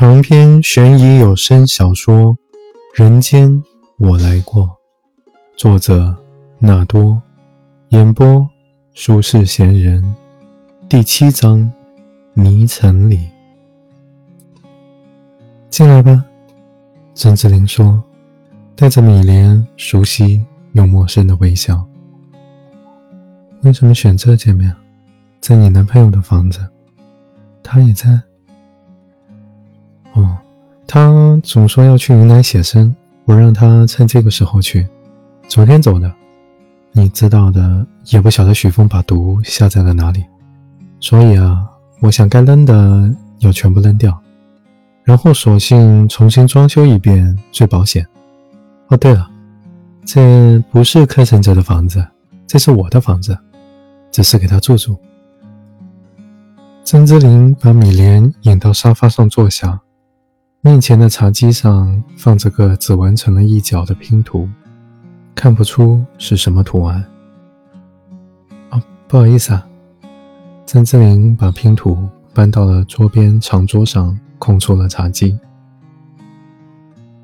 [0.00, 2.32] 长篇悬疑有声小说
[2.94, 3.60] 《人间
[3.96, 4.62] 我来过》，
[5.56, 6.16] 作者
[6.60, 7.20] 纳多，
[7.88, 8.48] 演播
[8.94, 10.14] 舒适闲人，
[10.88, 11.68] 第七章
[12.32, 13.28] 泥层里。
[15.68, 16.24] 进来吧，
[17.12, 18.00] 曾志玲说，
[18.76, 21.84] 带着米莲熟悉又陌生的微笑。
[23.62, 24.72] 为什么选这间面？
[25.40, 26.64] 在你男朋友的房子，
[27.64, 28.27] 他也在。
[30.18, 30.36] 哦，
[30.86, 34.86] 他总说要去云南写生，我让他趁这个时候去。
[35.46, 36.12] 昨天走的，
[36.92, 40.24] 你知道的，也不晓得许峰把毒下在了哪里。
[41.00, 41.64] 所以啊，
[42.00, 44.20] 我想该扔的要全部扔掉，
[45.04, 48.04] 然后索性重新装修一遍最保险。
[48.88, 49.30] 哦，对了，
[50.04, 52.04] 这不是柯承哲的房子，
[52.46, 53.38] 这是我的房子，
[54.10, 54.96] 只是给他住住。
[56.82, 59.80] 曾之琳把米莲引到沙发上坐下。
[60.68, 64.46] 面前的茶几上放着个只完成了一角的拼图，
[65.34, 67.02] 看不出是什么图案。
[68.68, 69.66] 哦，不好意思啊。
[70.66, 75.38] 曾志玲把拼图搬到了桌边长桌上，空出了茶几。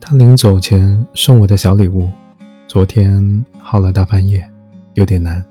[0.01, 2.09] 他临走前送我的小礼物，
[2.67, 4.51] 昨天耗了大半夜，
[4.95, 5.45] 有点难。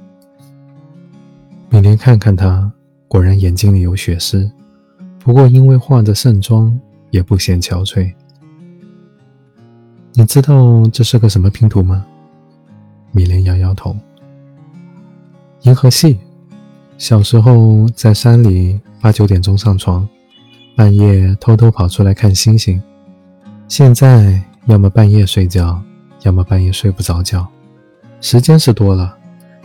[1.70, 2.72] 每天看看他，
[3.08, 4.52] 果然眼睛里有血丝，
[5.20, 6.76] 不过因为化着盛妆。
[7.14, 8.12] 也不显憔悴。
[10.14, 12.04] 你知道这是个什么拼图吗？
[13.12, 13.96] 米莲摇摇头。
[15.62, 16.18] 银河系。
[16.98, 20.08] 小时候在山里八九点钟上床，
[20.76, 22.82] 半夜偷偷跑出来看星星。
[23.68, 25.80] 现在要么半夜睡觉，
[26.24, 27.48] 要么半夜睡不着觉。
[28.22, 29.16] 时间是多了，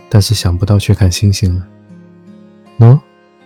[0.07, 1.67] 但是想不到去看星星了。
[2.77, 2.99] 喏，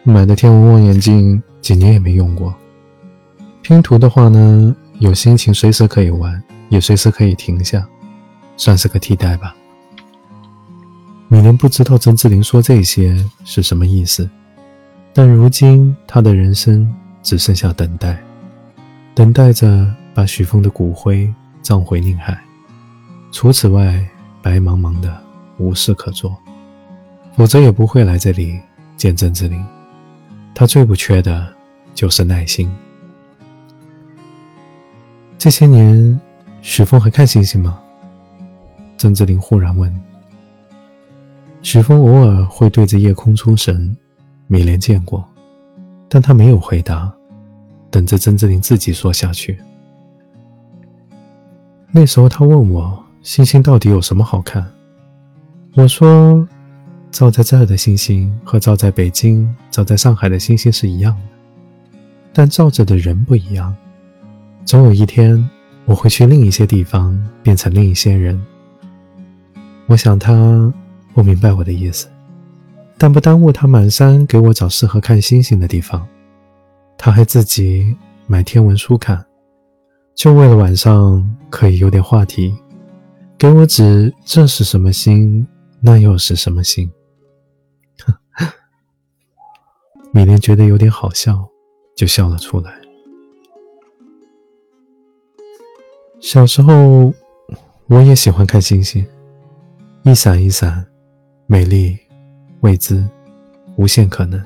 [0.04, 2.54] 买的天文望远镜几年也没用过。
[3.64, 7.88] 拼图的话呢，有心情随时可以玩，也随时可以停下，
[8.58, 9.56] 算是个替代吧。
[11.30, 14.30] 米莲不知道曾志林说这些是什么意思，
[15.14, 18.22] 但如今他的人生只剩下等待，
[19.16, 22.38] 等待着把许峰的骨灰葬回宁海。
[23.32, 24.06] 除此外，
[24.42, 25.24] 白茫茫的，
[25.58, 26.38] 无事可做，
[27.38, 28.60] 否则也不会来这里
[28.98, 29.64] 见曾志林。
[30.54, 31.48] 他最不缺的
[31.96, 32.70] 就是耐心。
[35.44, 36.22] 这些年，
[36.62, 37.78] 许峰还看星星吗？
[38.98, 39.94] 曾志林忽然问。
[41.62, 43.94] 许峰偶尔会对着夜空出神，
[44.48, 45.22] 米莲见过，
[46.08, 47.14] 但他没有回答，
[47.92, 49.60] 等着曾志林自己说下去。
[51.92, 54.66] 那时候他问我，星星到底有什么好看？
[55.76, 56.48] 我说，
[57.12, 61.98] 照在这儿的星星和照在北京、照在上海的星星是一样的，
[62.32, 63.76] 但照着的人不一样。
[64.66, 65.50] 总有一天，
[65.86, 68.42] 我会去另一些地方，变成另一些人。
[69.88, 70.74] 我想他
[71.14, 72.08] 不明白我的意思，
[72.98, 76.08] 但不耽误他满山给我找适合看星星的地方。
[76.98, 79.24] 他还自己买天文书看，
[80.16, 82.56] 就为了晚上可以有点话题，
[83.38, 85.46] 给我指这是什么星，
[85.82, 86.90] 那又是什么星。
[90.14, 91.48] 米莲觉得有点好笑，
[91.98, 92.74] 就笑了出来。
[96.24, 97.14] 小时候，
[97.88, 99.06] 我也喜欢看星星，
[100.04, 100.84] 一闪一闪，
[101.48, 101.98] 美丽、
[102.62, 103.06] 未知、
[103.76, 104.42] 无限可能，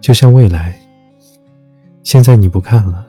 [0.00, 0.80] 就像未来。
[2.04, 3.04] 现在你不看了，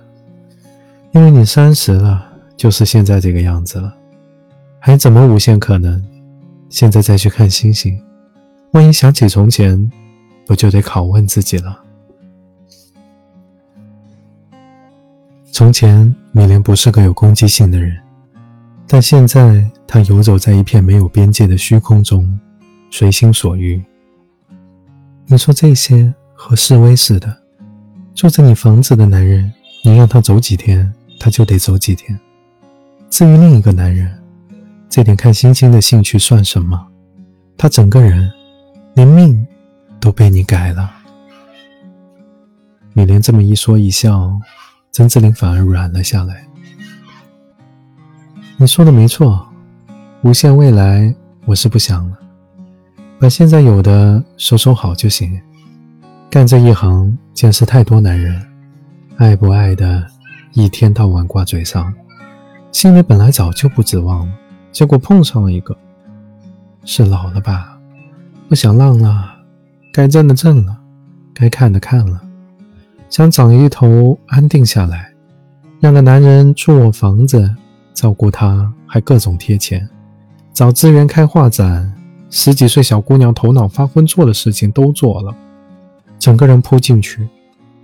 [1.11, 3.95] 因为你三十了，就是现在这个样子了，
[4.79, 6.03] 还怎么无限可能？
[6.69, 8.03] 现在再去看星星，
[8.71, 9.91] 万一想起从前，
[10.47, 11.79] 不就得拷问自己了？
[15.51, 17.97] 从前，米莲不是个有攻击性的人，
[18.89, 22.37] 但现在她游走在一片没有边界的虚空中，
[22.91, 23.81] 随心所欲。
[25.27, 27.37] 你说这些和示威似的，
[28.13, 29.49] 住在你房子的男人，
[29.85, 32.19] 你让他走几天，他就得走几天。
[33.09, 34.21] 至于另一个男人，
[34.89, 36.85] 这点看星星的兴趣算什么？
[37.55, 38.29] 他整个人，
[38.93, 39.47] 连命
[40.01, 40.91] 都被你改了。
[42.91, 44.37] 米莲这么一说一笑。
[44.95, 46.47] 曾志林反而软了下来。
[48.55, 49.45] 你说的没错，
[50.21, 51.13] 无限未来
[51.43, 52.17] 我是不想了，
[53.19, 55.37] 把现在有的收收好就行。
[56.29, 58.41] 干这一行见识太多男人，
[59.17, 60.07] 爱不爱的，
[60.53, 61.93] 一天到晚挂嘴上，
[62.71, 64.33] 心里本来早就不指望了，
[64.71, 65.77] 结果碰上了一个，
[66.85, 67.77] 是老了吧？
[68.47, 69.35] 不想浪了，
[69.91, 70.77] 该挣的挣了，
[71.33, 72.21] 该看的看了。
[73.15, 75.09] 想长一头安定下来，
[75.79, 77.49] 让个男人住我房子，
[77.93, 79.87] 照顾他，还各种贴钱，
[80.51, 81.89] 找资源开画展，
[82.29, 85.33] 十几岁小姑娘头脑发昏做的事情都做了，
[86.19, 87.25] 整个人扑进去，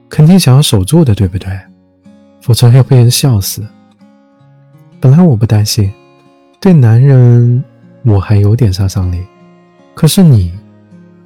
[0.09, 1.57] 肯定想要守住的，对不对？
[2.41, 3.65] 否则要被人笑死。
[4.99, 5.89] 本来我不担心，
[6.59, 7.63] 对男人
[8.03, 9.23] 我还有点杀伤力，
[9.95, 10.51] 可是你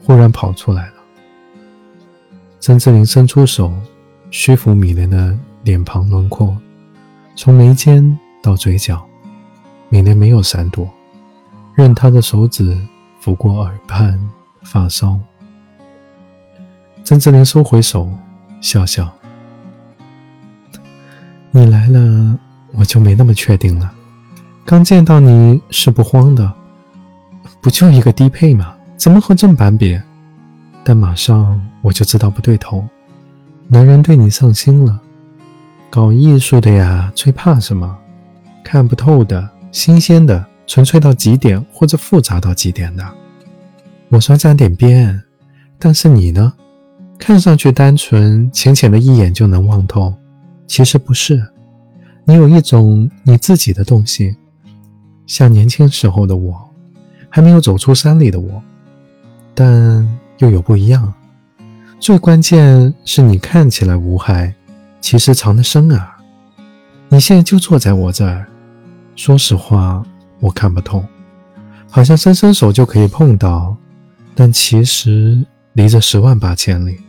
[0.04, 0.94] 忽然跑出来了。
[2.60, 3.74] 曾志林伸出手，
[4.38, 5.34] 虚抚米莲的
[5.64, 6.54] 脸庞轮廓，
[7.38, 9.02] 从眉间到嘴角，
[9.88, 10.90] 米莲没有闪躲，
[11.74, 12.78] 任他的手指
[13.22, 14.20] 拂过耳畔、
[14.62, 15.18] 发梢。
[17.06, 18.12] 曾志林收回手，
[18.60, 19.10] 笑笑
[21.52, 22.38] ：“你来了，
[22.74, 23.90] 我就没那么确定了。
[24.66, 26.54] 刚见到你是不慌的，
[27.62, 28.76] 不就一个低配吗？
[28.98, 29.98] 怎么和正版比？
[30.84, 32.84] 但马上……”我就知道不对头，
[33.68, 35.02] 男人对你上心了。
[35.90, 37.98] 搞艺术的呀，最怕什么？
[38.64, 43.04] 看不透的、新鲜的、纯粹到极点或者复杂到极点的。
[44.10, 45.22] 我算沾点边，
[45.80, 46.54] 但是你呢？
[47.18, 50.14] 看上去单纯、浅浅的一眼就能望透，
[50.68, 51.42] 其实不是。
[52.26, 54.36] 你有一种你自己的东西，
[55.26, 56.54] 像年轻时候的我，
[57.30, 58.62] 还没有走出山里的我，
[59.54, 60.06] 但
[60.40, 61.12] 又有不一样。
[62.06, 64.54] 最关键是你看起来无害，
[65.02, 66.16] 其实藏得深啊！
[67.10, 68.46] 你现在就坐在我这儿，
[69.16, 70.06] 说实话，
[70.40, 71.04] 我看不透，
[71.90, 73.76] 好像伸伸手就可以碰到，
[74.36, 75.44] 但其实
[75.74, 77.00] 离着十万八千里。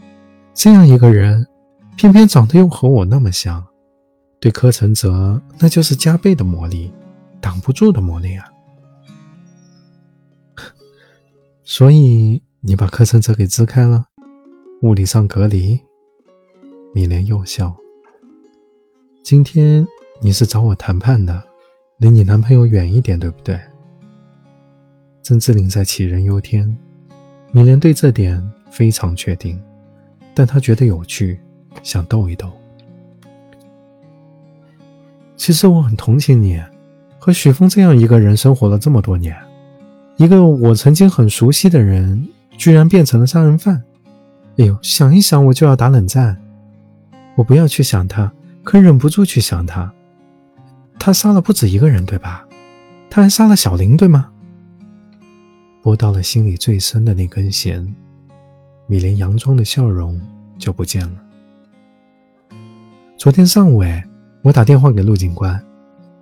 [0.54, 1.46] 这样一个人，
[1.94, 3.62] 偏偏长得又和我那么像，
[4.40, 6.90] 对柯承泽那就是加倍的魔力，
[7.38, 8.46] 挡不住的魔力啊！
[11.64, 14.06] 所以你把柯承泽给支开了。
[14.86, 15.80] 物理上隔离，
[16.94, 17.74] 米莲又笑。
[19.20, 19.84] 今天
[20.20, 21.42] 你是找我谈判的，
[21.98, 23.58] 离你男朋友远一点，对不对？
[25.22, 26.64] 曾志玲在杞人忧天，
[27.50, 28.40] 米莲对这点
[28.70, 29.60] 非常确定，
[30.32, 31.40] 但她觉得有趣，
[31.82, 32.48] 想逗一逗。
[35.36, 36.62] 其实我很同情你，
[37.18, 39.36] 和许峰这样一个人生活了这么多年，
[40.16, 43.82] 一个我曾经很熟悉的人，居然变成了杀人犯。
[44.58, 46.40] 哎呦，想一想我就要打冷战。
[47.36, 48.32] 我不要去想他，
[48.64, 49.92] 可忍不住去想他。
[50.98, 52.46] 他杀了不止一个人，对吧？
[53.10, 54.30] 他还杀了小林，对吗？
[55.82, 57.94] 拨到了心里最深的那根弦，
[58.86, 60.18] 米莲佯装的笑容
[60.58, 61.20] 就不见了。
[63.18, 64.02] 昨天上午，哎，
[64.42, 65.62] 我打电话给陆警官，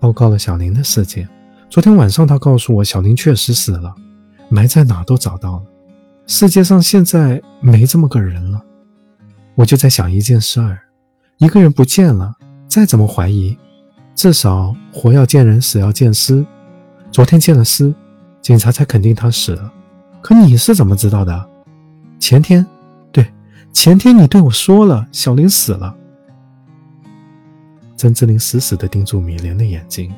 [0.01, 1.29] 报告了小林的事件。
[1.71, 3.95] 昨天晚上他告诉我，小林确实死了，
[4.49, 5.63] 埋在哪都找到了。
[6.27, 8.65] 世界上现在没这么个人了，
[9.55, 10.81] 我就在想一件事儿：
[11.37, 12.35] 一个人不见了，
[12.67, 13.57] 再怎么怀疑，
[14.15, 16.45] 至少活要见人，死要见尸。
[17.13, 17.95] 昨天见了尸，
[18.41, 19.71] 警察才肯定他死了。
[20.23, 21.49] 可你是怎么知道的？
[22.19, 22.65] 前天，
[23.13, 23.31] 对，
[23.71, 25.95] 前天你对我说了，小林死了。
[27.97, 30.11] 曾志林死死地盯住米莲的眼睛，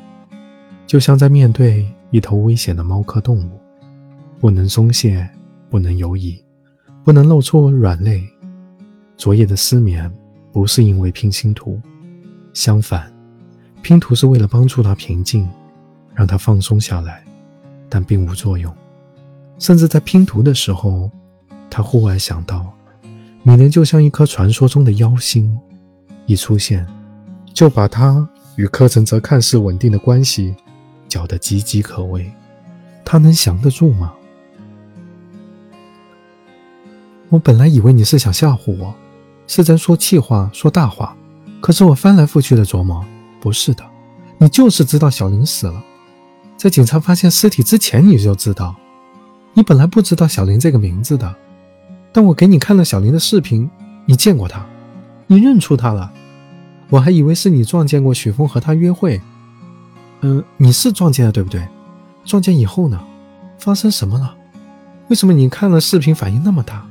[0.87, 3.61] 就像在面对一头危险的猫科动物，
[4.39, 5.29] 不能松懈。
[5.71, 6.43] 不能犹疑，
[7.05, 8.23] 不能露出软肋。
[9.17, 10.13] 昨夜的失眠
[10.53, 11.81] 不是因为拼星图，
[12.53, 13.13] 相反，
[13.83, 15.49] 拼图是为了帮助他平静，
[16.15, 17.25] 让他放松下来，
[17.89, 18.73] 但并无作用。
[19.59, 21.11] 甚至在拼图的时候，
[21.71, 22.73] 他忽然想到，
[23.43, 25.59] 米莲就像一颗传说中的妖星，
[26.27, 26.87] 一出现，
[27.55, 30.55] 就把他与柯承泽看似稳定的关系
[31.09, 32.31] 搅得岌岌可危。
[33.05, 34.13] 他能降得住吗？
[37.29, 38.95] 我本来以为你是想吓唬我，
[39.47, 41.17] 是在说气话、说大话。
[41.61, 43.05] 可是我翻来覆去的琢磨，
[43.41, 43.85] 不是的，
[44.39, 45.83] 你就是知道小林死了，
[46.57, 48.77] 在警察发现尸体之前你就知道。
[49.55, 51.35] 你本来不知道小林这个名字的，
[52.13, 53.69] 但我给你看了小林的视频，
[54.05, 54.65] 你见过他，
[55.27, 56.13] 你认出他了。
[56.91, 59.21] 我还以为是你撞见过许峰和他约会。
[60.21, 61.67] 嗯，你是撞见了，对不对？
[62.25, 63.01] 撞见以后呢？
[63.59, 64.37] 发生什么了？
[65.09, 66.87] 为什么你看了视频反应那么大？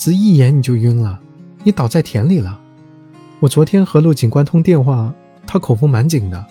[0.00, 1.20] 只一眼你就晕了，
[1.62, 2.58] 你倒在田里了。
[3.38, 5.14] 我昨天和陆警官通电话，
[5.46, 6.42] 他口风蛮紧的，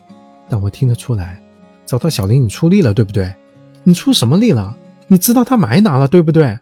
[0.48, 1.42] 但我听得出来，
[1.84, 3.34] 找到小林你出力了，对不对？
[3.84, 4.78] 你出什么力了？
[5.08, 6.60] 你知道他埋哪了，对不对？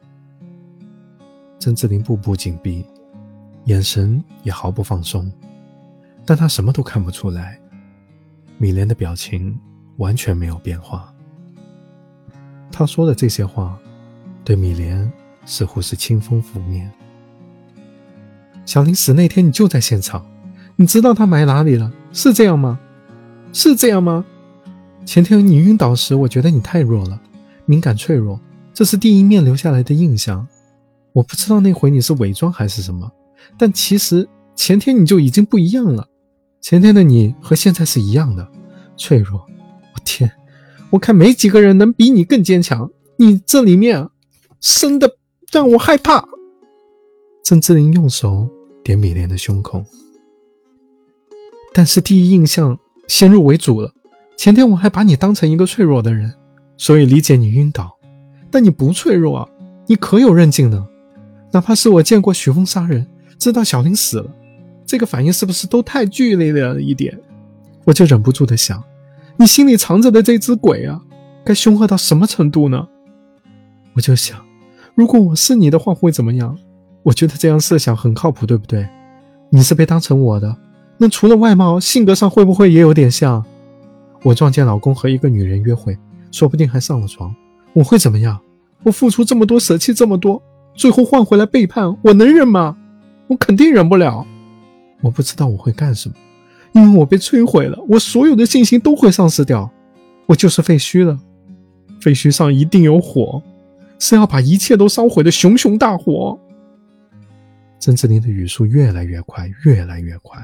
[1.60, 2.86] 曾志林步步紧逼，
[3.66, 5.30] 眼神也毫不放松，
[6.26, 7.60] 但他什么都看不出来。
[8.58, 9.60] 米莲的表情
[9.98, 11.14] 完全没有变化。
[12.72, 13.78] 他说的这些话，
[14.46, 15.12] 对米莲。
[15.48, 16.92] 似乎是清风拂面。
[18.66, 20.24] 小林死那天你就在现场，
[20.76, 22.78] 你知道他埋哪里了，是这样吗？
[23.54, 24.24] 是这样吗？
[25.06, 27.20] 前天你晕倒时，我觉得你太弱了，
[27.66, 28.40] 敏感脆弱，
[28.74, 30.46] 这是第一面留下来的印象。
[31.14, 33.10] 我不知道那回你是伪装还是什么，
[33.58, 36.08] 但其实前天你就已经不一样了。
[36.60, 38.46] 前天的你和现在是一样的，
[38.98, 39.40] 脆弱。
[39.94, 40.30] 我天，
[40.90, 42.92] 我看没几个人能比你更坚强。
[43.18, 44.10] 你这里面
[44.60, 45.10] 深的
[45.52, 46.28] 让我害怕。
[47.44, 48.48] 郑志林用手
[48.84, 49.84] 点米莲的胸口，
[51.74, 52.78] 但是第一印象
[53.08, 53.94] 先入为主了。
[54.36, 56.34] 前天我还把你当成一个脆弱的人，
[56.78, 57.98] 所以理解你晕倒。
[58.52, 59.50] 但你不脆弱啊，
[59.86, 60.88] 你可有韧劲呢。
[61.52, 63.08] 哪怕是我见过许峰杀人，
[63.40, 64.30] 知道小林死了，
[64.86, 67.18] 这个反应是不是都太剧烈了一点？
[67.86, 68.84] 我就忍不住的想，
[69.38, 71.02] 你心里藏着的这只鬼啊，
[71.46, 72.88] 该凶恶到什么程度呢？
[73.94, 74.40] 我就想，
[74.98, 76.58] 如果我是你的话会怎么样？
[77.04, 78.90] 我觉得这样设想很靠谱，对不对？
[79.52, 80.58] 你是被当成我的，
[80.98, 83.46] 那除了外貌，性格上会不会也有点像？
[84.24, 85.96] 我撞见老公和一个女人约会，
[86.32, 87.32] 说不定还上了床，
[87.74, 88.40] 我会怎么样？
[88.82, 90.42] 我付出这么多，舍弃这么多。
[90.74, 92.76] 最后换回来背叛，我能忍吗？
[93.28, 94.26] 我肯定忍不了。
[95.02, 96.16] 我不知道我会干什么，
[96.72, 99.70] 因为我被摧毁了，我所有的信心都会丧失掉，
[100.26, 101.20] 我就是废墟了。
[102.02, 103.44] 废墟上一定有火，
[104.00, 106.38] 是要把一切都烧毁的熊熊大火。
[107.80, 110.40] 曾志林的语速越来越快，越来越快，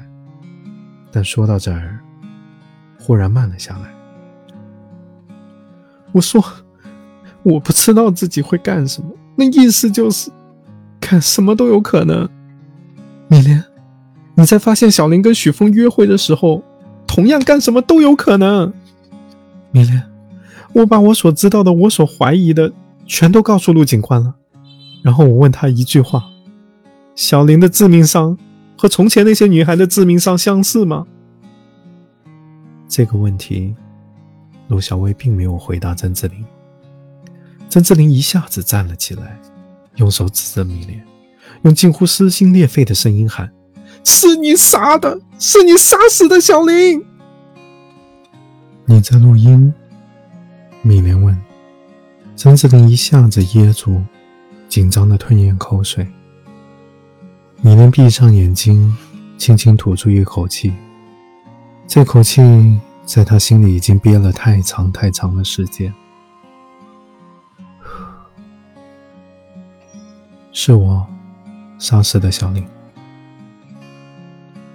[1.12, 2.00] 但说到这儿，
[3.00, 3.92] 忽然慢了下来。
[6.12, 6.44] 我说，
[7.42, 9.10] 我不知道自己会干什么。
[9.36, 10.30] 那意思就是，
[11.00, 12.30] 干什么都有可能。
[13.28, 13.64] 米莲，
[14.36, 16.64] 你在发现小林跟许峰约会的时候，
[17.08, 18.72] 同样干什么都有可能。
[19.72, 20.04] 米莲，
[20.74, 22.72] 我把我所知道的、我所怀疑的，
[23.06, 24.36] 全都告诉陆警官了。
[25.04, 26.24] 然后我问他一句话：
[27.16, 28.38] 小林的致命伤
[28.78, 31.06] 和从前那些女孩的致命伤相似吗？
[32.88, 33.76] 这个问题，
[34.68, 36.46] 陆小薇并没有回答曾志林。
[37.70, 39.40] 曾志林一下子站了起来，
[39.96, 41.04] 用手指着米莲，
[41.64, 43.52] 用近乎撕心裂肺的声音喊
[44.06, 47.04] ：“是你杀的，是你杀死的小林！”
[48.86, 49.74] 你在录音？
[50.82, 51.36] 米莲问。
[52.36, 54.02] 曾志林一下子噎住，
[54.68, 56.06] 紧张的吞咽口水。
[57.62, 58.98] 米莲闭上眼睛，
[59.38, 60.74] 轻轻吐出一口气。
[61.88, 62.42] 这口气
[63.06, 65.94] 在他心里已经憋了太长太长的时间。
[70.52, 71.06] 是我
[71.78, 72.66] 杀死的小林。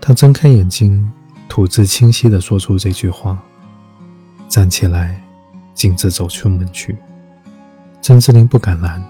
[0.01, 1.13] 他睁开眼睛，
[1.49, 3.37] 吐字清晰地说出这句话，
[4.49, 5.23] 站起来，
[5.75, 6.97] 径直走出门去。
[8.01, 9.03] 曾志林不敢拦。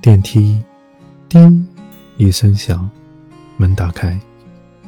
[0.00, 0.62] 电梯
[1.28, 1.66] 叮
[2.16, 2.88] 一声响，
[3.56, 4.18] 门打开，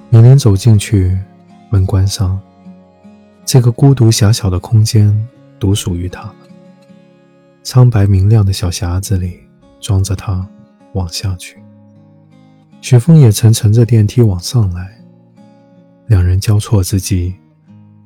[0.08, 1.18] 米莲走进去，
[1.70, 2.40] 门关上。
[3.44, 6.32] 这个孤独狭小的空间独属于他。
[7.62, 9.40] 苍白明亮的小匣子里。
[9.82, 10.46] 装着他
[10.92, 11.56] 往下去，
[12.82, 14.94] 许峰也曾乘着电梯往上来。
[16.06, 17.34] 两人交错之际，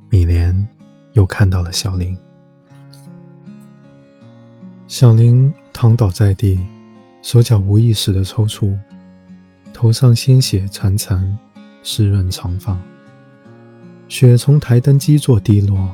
[0.09, 0.69] 米莲
[1.14, 2.16] 又看到了小林。
[4.87, 6.61] 小林躺倒在地，
[7.23, 8.79] 手脚无意识的抽搐，
[9.73, 11.35] 头上鲜血潺潺，
[11.83, 12.79] 湿润长发，
[14.09, 15.91] 血从台灯基座滴落，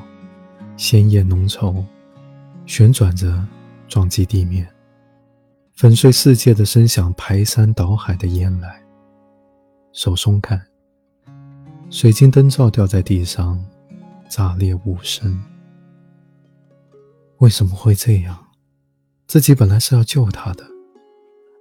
[0.76, 1.84] 鲜艳浓稠，
[2.66, 3.46] 旋转着
[3.86, 4.68] 撞击地面。
[5.76, 8.82] 粉碎世界的声响排山倒海的淹来，
[9.92, 10.60] 手松开，
[11.90, 13.64] 水晶灯罩掉在地上，
[14.28, 15.40] 炸裂无声。
[17.38, 18.36] 为什么会这样？
[19.30, 20.64] 自己本来是要救他的，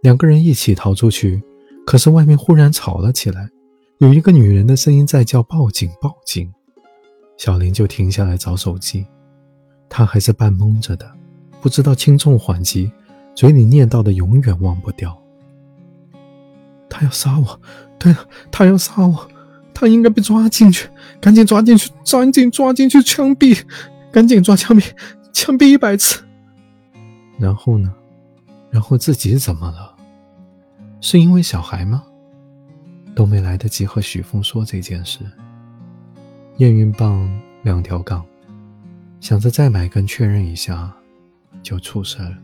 [0.02, 1.40] 两个人一起逃出去，
[1.86, 3.48] 可是外面忽然吵了起来，
[4.00, 6.52] 有一个女人的声音在叫报警报警。
[7.38, 9.06] 小林就停下来找手机，
[9.88, 11.08] 他还是半懵着的，
[11.62, 12.92] 不知道轻重缓急。
[13.36, 15.16] 嘴里念叨的永远忘不掉。
[16.90, 17.62] 他要杀我，
[18.00, 18.18] 对了，
[18.52, 19.30] 他要杀我，
[19.76, 20.90] 他应该被抓进去，
[21.22, 23.62] 赶紧抓进去，赶紧抓进去枪毙，
[24.12, 24.90] 赶紧抓枪毙，
[25.32, 26.24] 枪毙一百次。
[27.40, 27.94] 然后呢？
[28.70, 29.96] 然后自己怎么了？
[31.02, 32.04] 是因为小孩吗？
[33.16, 35.22] 都没来得及和许峰说这件事。
[36.58, 37.28] 验孕棒
[37.64, 38.26] 两条杠，
[39.22, 40.94] 想着再买根确认一下，
[41.64, 42.38] 就出事了。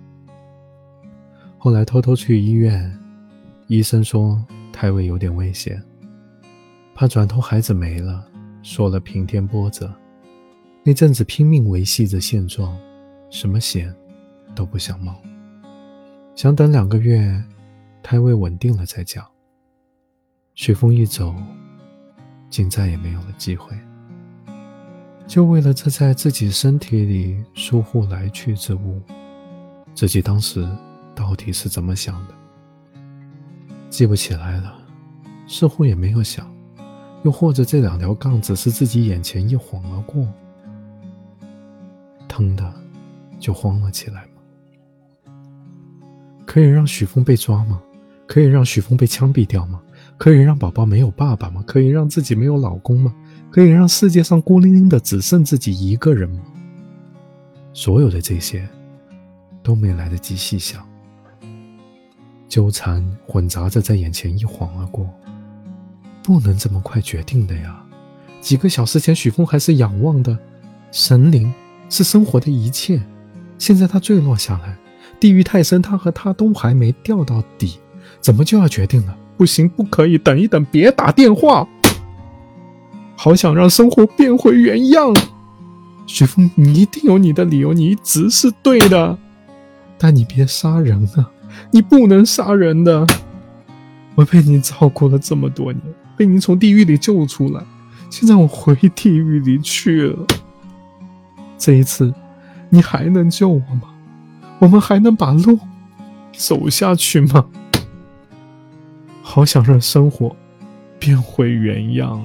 [1.58, 2.98] 后来偷偷去医院，
[3.68, 5.82] 医生说胎位有点危险，
[6.94, 8.26] 怕转头孩子没了，
[8.64, 9.94] 说了平添波折。
[10.84, 12.78] 那阵子拼命维系着现状，
[13.30, 13.94] 什么险
[14.56, 15.22] 都不想冒，
[16.34, 17.44] 想等两个月
[18.02, 19.24] 胎位稳定了再讲。
[20.56, 21.36] 许峰一走，
[22.50, 23.78] 竟再也没有了机会。
[25.28, 29.02] 就为了这在自己身体里疏忽来去之物，
[29.94, 30.66] 自己当时
[31.14, 32.34] 到底是怎么想的？
[33.90, 34.78] 记不起来了，
[35.48, 36.50] 似乎也没有想。
[37.24, 40.28] 又或者这两条杠只是自己眼前一晃而过，
[42.28, 42.74] 疼的
[43.40, 44.28] 就慌了起来？
[46.56, 47.82] 可以让许峰被抓吗？
[48.26, 49.82] 可以让许峰被枪毙掉吗？
[50.18, 51.62] 可以让宝宝没有爸爸吗？
[51.68, 53.14] 可以让自己没有老公吗？
[53.52, 56.42] 可以让世界上孤零零的只剩自己一个人吗？
[57.74, 58.66] 所有的这些
[59.62, 60.82] 都没来得及细想，
[62.48, 65.14] 纠缠混杂着在眼前一晃而过。
[66.24, 67.84] 不能这么快决定的呀！
[68.40, 70.40] 几个小时前，许峰还是仰望的
[70.90, 71.54] 神灵，
[71.90, 73.02] 是生活的一切。
[73.58, 74.78] 现在他坠落下来，
[75.26, 77.80] 地狱太深，他和他都还没掉到底，
[78.22, 79.18] 怎么就要决定了？
[79.36, 81.68] 不行，不可以，等一等，别打电话。
[83.16, 85.12] 好想让生活变回原样，
[86.06, 89.18] 许峰，你一定有你的理由，你一直是对的，
[89.98, 91.32] 但你别杀人啊！
[91.72, 93.08] 你不能杀人的。
[94.14, 95.82] 我被你照顾了这么多年，
[96.16, 97.64] 被你从地狱里救出来，
[98.12, 100.28] 现在我回地狱里去了。
[101.58, 102.14] 这一次，
[102.70, 103.95] 你还能救我吗？
[104.60, 105.60] 我们还能把路
[106.34, 107.48] 走下去吗？
[109.22, 110.36] 好想让生活
[111.00, 112.24] 变回原样。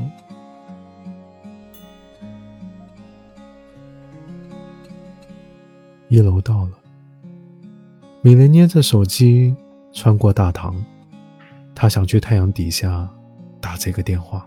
[6.08, 6.70] 一楼到了，
[8.22, 9.54] 米莲捏着手机
[9.92, 10.74] 穿过大堂，
[11.74, 13.08] 他想去太阳底下
[13.60, 14.46] 打这个电话。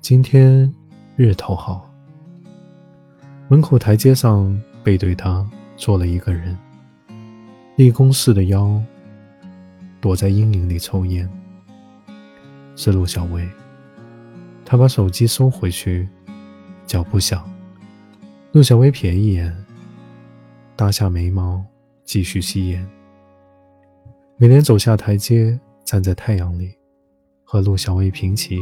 [0.00, 0.72] 今天
[1.16, 1.90] 日头好，
[3.48, 5.46] 门口台阶上背对他
[5.76, 6.56] 坐了一个人，
[7.76, 8.82] 立功似的腰，
[10.00, 11.28] 躲在阴影里抽烟。
[12.74, 13.48] 是陆小薇，
[14.64, 16.08] 他把手机收回去，
[16.86, 17.48] 脚步响，
[18.52, 19.54] 陆小薇瞥一眼。
[20.74, 21.64] 搭下眉毛，
[22.04, 22.86] 继续吸烟。
[24.36, 26.74] 美莲走下台阶，站在太阳里，
[27.44, 28.60] 和陆小薇平齐。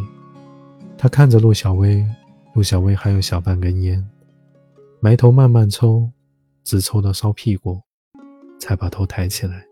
[0.97, 2.07] 他看着陆小薇，
[2.55, 4.09] 陆小薇还有小半根烟，
[5.01, 6.09] 埋头慢慢抽，
[6.65, 7.79] 直抽到烧屁股，
[8.59, 9.65] 才把头抬起来。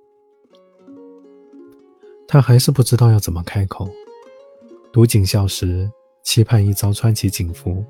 [2.28, 3.88] 他还是不知道要怎么开口。
[4.92, 5.90] 读警校时，
[6.22, 7.82] 期盼一朝穿起警服，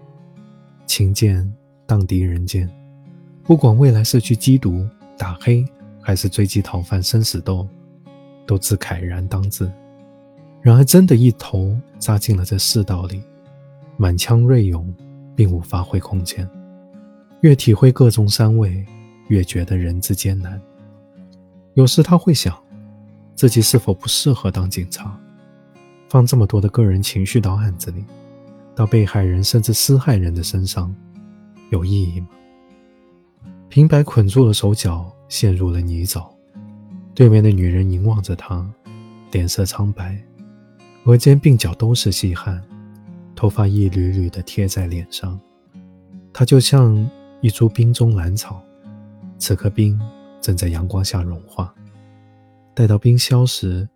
[0.87, 1.53] 琴剑
[1.85, 2.71] 荡涤人间。
[3.43, 4.89] 不管未来是去缉毒
[5.19, 5.65] 打黑，
[6.01, 7.67] 还是追击逃犯生死斗，
[8.47, 9.71] 都自慨然当自。
[10.61, 13.21] 然而，真的一头扎进了这世道里，
[13.97, 14.95] 满腔锐勇，
[15.35, 16.49] 并无发挥空间。
[17.43, 18.87] 越体会各种三味，
[19.27, 20.61] 越觉得人之艰难。
[21.75, 22.57] 有时他会想，
[23.35, 25.19] 自己是否不适合当警察？
[26.09, 28.05] 放这么多的个人情绪到案子里，
[28.77, 30.95] 到被害人甚至施害人的身上，
[31.71, 32.29] 有意义吗？
[33.69, 36.25] 平白捆住了手脚，陷入了泥沼。
[37.13, 38.65] 对面的女人凝望着他，
[39.33, 40.17] 脸色苍白，
[41.07, 42.63] 额间鬓角都是细汗，
[43.35, 45.41] 头发一缕缕的贴在脸上。
[46.33, 47.11] 他就像
[47.43, 48.63] 一株冰中兰草，
[49.37, 50.01] 此刻冰
[50.41, 51.75] 正在阳光下融化，
[52.73, 53.89] 待到冰消时，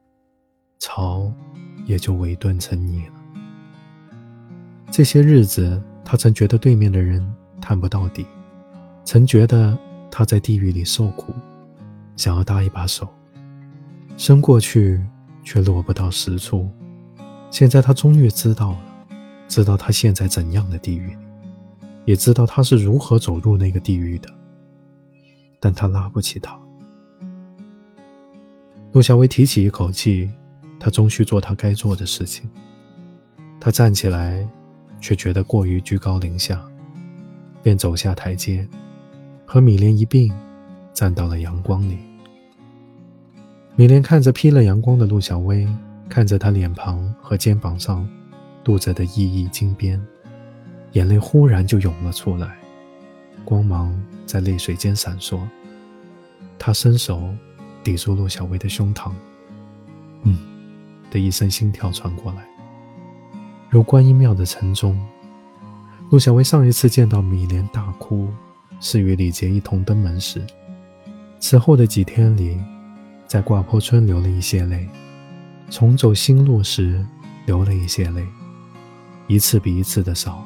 [0.80, 1.32] 草
[1.84, 3.12] 也就萎顿成泥了。
[4.90, 7.24] 这些日子，他曾觉得对面的人
[7.60, 8.26] 探不到底。
[9.04, 9.78] 曾觉得
[10.10, 11.32] 他在地狱里受苦，
[12.16, 13.08] 想要搭一把手，
[14.16, 15.00] 伸过去
[15.44, 16.68] 却落不到实处。
[17.52, 18.80] 现在他终于知道了，
[19.46, 21.25] 知道他现在怎样的地狱里，
[22.06, 24.30] 也知道他是如何走入那个地狱的。
[25.60, 26.58] 但他拉不起他。
[28.92, 30.30] 陆小薇提起一口气，
[30.80, 32.48] 他终须做他该做的事情。
[33.60, 34.48] 他站起来，
[35.00, 36.64] 却觉得过于居高临下，
[37.62, 38.66] 便走下台阶。
[39.44, 40.32] 和米莲一并
[40.92, 41.98] 站到了阳光里。
[43.76, 45.66] 米莲看着披了阳光的陆小薇，
[46.08, 48.08] 看着她脸庞和肩膀上
[48.64, 50.00] 镀着的熠熠金边，
[50.92, 52.56] 眼泪忽然就涌了出来，
[53.44, 53.94] 光芒
[54.26, 55.40] 在泪水间闪烁。
[56.58, 57.34] 他伸手
[57.84, 59.12] 抵住陆小薇的胸膛
[60.24, 60.38] ，“嗯”
[61.10, 62.46] 的一声心跳传过来，
[63.68, 64.98] 如观音庙的晨钟。
[66.10, 68.28] 陆小薇上一次见到米莲大哭。
[68.78, 70.46] 是与李杰一同登门时，
[71.40, 72.60] 此后的几天里，
[73.26, 74.86] 在挂坡村流了一些泪，
[75.70, 77.02] 重走新路时
[77.46, 78.26] 流了一些泪，
[79.28, 80.44] 一次比一次的少。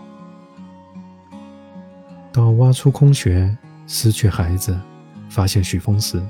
[2.32, 4.78] 到挖出空穴，失去孩子，
[5.28, 6.22] 发现许峰时，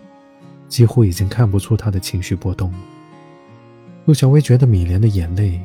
[0.66, 2.72] 几乎已经看不出他的情绪波动。
[4.06, 5.60] 陆小薇觉得米莲的眼泪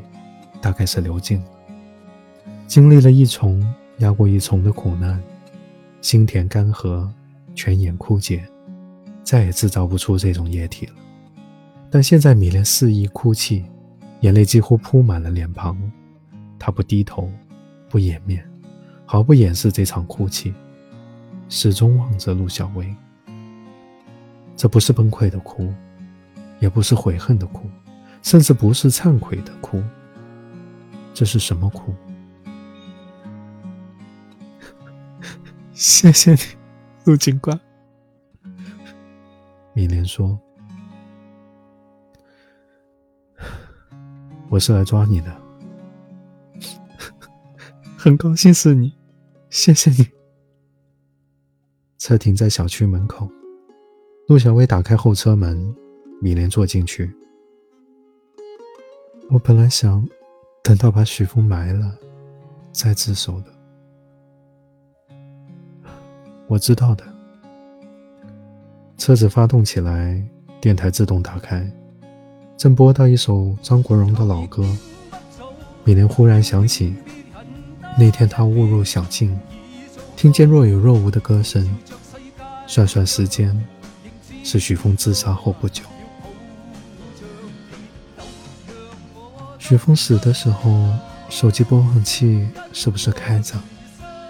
[0.62, 1.46] 大概是流尽了，
[2.68, 3.66] 经历了一重
[4.00, 5.22] 压过一重的苦难，
[6.02, 7.08] 心田干涸，
[7.56, 8.44] 泉眼枯竭，
[9.24, 10.94] 再也制造不出这种液体了。
[11.90, 13.64] 但现在米莲肆意哭泣，
[14.20, 15.80] 眼泪几乎铺满了脸庞。
[16.60, 17.32] 她不低头，
[17.90, 18.46] 不掩面，
[19.06, 20.54] 毫不掩饰这场哭泣，
[21.48, 22.94] 始终望着陆小薇。
[24.56, 25.74] 这不是崩溃的哭，
[26.60, 27.70] 也不是悔恨的哭，
[28.24, 29.84] 甚至不是忏悔的哭。
[31.14, 31.94] 这是什么哭？
[35.74, 36.40] 谢谢你，
[37.06, 37.60] 陆警官。
[39.74, 40.40] 米莲说
[44.50, 45.36] ：“我是来抓你的，
[48.06, 48.94] 很高兴是你，
[49.50, 50.08] 谢谢你。”
[51.98, 53.28] 车停在小区门口，
[54.28, 55.76] 陆小薇打开后车门，
[56.22, 57.12] 米莲坐进去。
[59.32, 60.08] 我本来想
[60.62, 61.98] 等到把许峰埋了
[62.72, 63.48] 再自首的。
[66.46, 67.04] 我知道的。
[69.00, 70.24] 车子发动起来，
[70.62, 71.68] 电台自动打开，
[72.56, 74.64] 正播到一首张国荣的老歌。
[75.84, 76.94] 米莲忽然想起
[77.98, 79.40] 那天他误入小径，
[80.16, 81.78] 听见若有若无的歌声。
[82.68, 83.56] 算算时间，
[84.44, 85.84] 是许峰自杀后不久。
[89.60, 90.92] 许峰死的时候，
[91.30, 93.56] 手机播放器是不是开着？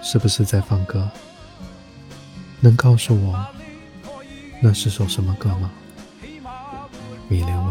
[0.02, 1.10] 是不是在放歌？
[2.60, 3.44] 能告诉我
[4.62, 5.70] 那是首什么歌吗？
[7.28, 7.65] 米莲